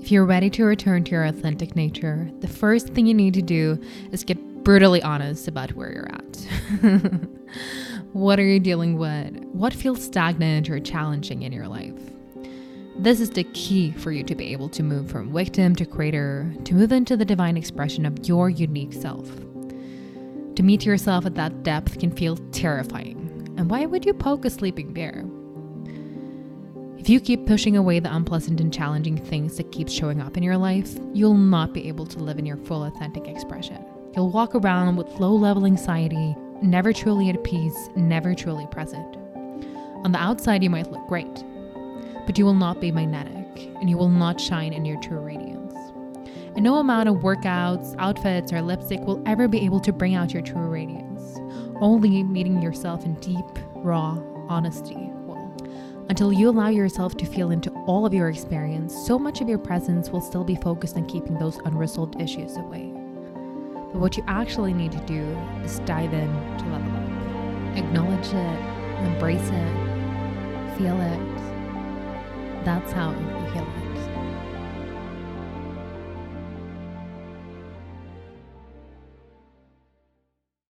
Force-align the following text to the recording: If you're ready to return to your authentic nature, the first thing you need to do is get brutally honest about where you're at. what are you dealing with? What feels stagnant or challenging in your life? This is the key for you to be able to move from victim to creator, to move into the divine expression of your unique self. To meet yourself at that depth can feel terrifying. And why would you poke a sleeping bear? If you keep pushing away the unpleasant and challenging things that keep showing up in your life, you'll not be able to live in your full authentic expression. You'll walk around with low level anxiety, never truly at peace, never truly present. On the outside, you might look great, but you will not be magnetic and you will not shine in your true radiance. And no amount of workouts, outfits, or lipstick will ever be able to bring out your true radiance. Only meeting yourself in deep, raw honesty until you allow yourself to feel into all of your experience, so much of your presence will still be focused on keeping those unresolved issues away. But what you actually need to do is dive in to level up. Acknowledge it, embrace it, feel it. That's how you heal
If 0.00 0.12
you're 0.12 0.24
ready 0.24 0.48
to 0.50 0.64
return 0.64 1.02
to 1.04 1.10
your 1.10 1.24
authentic 1.24 1.74
nature, 1.74 2.30
the 2.38 2.46
first 2.46 2.90
thing 2.90 3.06
you 3.06 3.14
need 3.14 3.34
to 3.34 3.42
do 3.42 3.80
is 4.12 4.22
get 4.22 4.62
brutally 4.62 5.02
honest 5.02 5.48
about 5.48 5.72
where 5.74 5.92
you're 5.92 6.12
at. 6.12 6.36
what 8.12 8.38
are 8.38 8.46
you 8.46 8.60
dealing 8.60 8.98
with? 8.98 9.36
What 9.46 9.74
feels 9.74 10.04
stagnant 10.04 10.70
or 10.70 10.78
challenging 10.78 11.42
in 11.42 11.52
your 11.52 11.66
life? 11.66 11.98
This 12.98 13.18
is 13.18 13.30
the 13.30 13.44
key 13.44 13.90
for 13.92 14.12
you 14.12 14.22
to 14.24 14.34
be 14.36 14.52
able 14.52 14.68
to 14.70 14.84
move 14.84 15.10
from 15.10 15.32
victim 15.32 15.74
to 15.74 15.84
creator, 15.84 16.54
to 16.64 16.74
move 16.74 16.92
into 16.92 17.16
the 17.16 17.24
divine 17.24 17.56
expression 17.56 18.06
of 18.06 18.28
your 18.28 18.48
unique 18.48 18.92
self. 18.92 19.28
To 20.54 20.62
meet 20.62 20.84
yourself 20.84 21.26
at 21.26 21.34
that 21.34 21.64
depth 21.64 21.98
can 21.98 22.12
feel 22.12 22.36
terrifying. 22.52 23.19
And 23.60 23.70
why 23.70 23.84
would 23.84 24.06
you 24.06 24.14
poke 24.14 24.46
a 24.46 24.50
sleeping 24.50 24.94
bear? 24.94 25.22
If 26.98 27.10
you 27.10 27.20
keep 27.20 27.44
pushing 27.44 27.76
away 27.76 28.00
the 28.00 28.10
unpleasant 28.10 28.58
and 28.58 28.72
challenging 28.72 29.18
things 29.18 29.58
that 29.58 29.70
keep 29.70 29.86
showing 29.90 30.22
up 30.22 30.38
in 30.38 30.42
your 30.42 30.56
life, 30.56 30.96
you'll 31.12 31.34
not 31.34 31.74
be 31.74 31.86
able 31.86 32.06
to 32.06 32.20
live 32.20 32.38
in 32.38 32.46
your 32.46 32.56
full 32.56 32.84
authentic 32.84 33.28
expression. 33.28 33.84
You'll 34.16 34.30
walk 34.30 34.54
around 34.54 34.96
with 34.96 35.20
low 35.20 35.34
level 35.34 35.66
anxiety, 35.66 36.34
never 36.62 36.94
truly 36.94 37.28
at 37.28 37.44
peace, 37.44 37.90
never 37.96 38.34
truly 38.34 38.66
present. 38.68 39.18
On 40.04 40.12
the 40.12 40.18
outside, 40.18 40.62
you 40.62 40.70
might 40.70 40.90
look 40.90 41.06
great, 41.06 41.44
but 42.24 42.38
you 42.38 42.46
will 42.46 42.54
not 42.54 42.80
be 42.80 42.90
magnetic 42.90 43.66
and 43.78 43.90
you 43.90 43.98
will 43.98 44.08
not 44.08 44.40
shine 44.40 44.72
in 44.72 44.86
your 44.86 44.98
true 45.02 45.20
radiance. 45.20 45.74
And 46.54 46.62
no 46.62 46.76
amount 46.76 47.10
of 47.10 47.16
workouts, 47.16 47.94
outfits, 47.98 48.54
or 48.54 48.62
lipstick 48.62 49.00
will 49.00 49.22
ever 49.26 49.48
be 49.48 49.60
able 49.66 49.80
to 49.80 49.92
bring 49.92 50.14
out 50.14 50.32
your 50.32 50.42
true 50.42 50.66
radiance. 50.66 51.38
Only 51.80 52.22
meeting 52.22 52.62
yourself 52.62 53.04
in 53.04 53.14
deep, 53.14 53.46
raw 53.74 54.18
honesty 54.48 55.10
until 56.10 56.32
you 56.32 56.48
allow 56.48 56.66
yourself 56.66 57.16
to 57.16 57.24
feel 57.24 57.52
into 57.52 57.70
all 57.86 58.04
of 58.04 58.12
your 58.12 58.28
experience, 58.28 58.92
so 59.06 59.16
much 59.16 59.40
of 59.40 59.48
your 59.48 59.58
presence 59.58 60.10
will 60.10 60.20
still 60.20 60.42
be 60.42 60.56
focused 60.56 60.96
on 60.96 61.06
keeping 61.06 61.38
those 61.38 61.58
unresolved 61.58 62.20
issues 62.20 62.56
away. 62.56 62.92
But 63.92 64.00
what 64.00 64.16
you 64.16 64.24
actually 64.26 64.72
need 64.72 64.90
to 64.90 64.98
do 65.06 65.22
is 65.64 65.78
dive 65.80 66.12
in 66.12 66.28
to 66.58 66.64
level 66.66 66.90
up. 66.96 67.76
Acknowledge 67.78 68.26
it, 68.26 69.06
embrace 69.06 69.38
it, 69.50 70.76
feel 70.76 71.00
it. 71.00 72.64
That's 72.64 72.90
how 72.90 73.12
you 73.12 73.52
heal 73.52 74.09